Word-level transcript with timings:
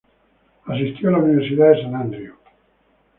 Asistió 0.65 1.09
a 1.09 1.11
la 1.11 1.17
Universidad 1.19 1.69
de 1.69 1.75
Saint 1.81 1.93
Andrews. 1.93 2.39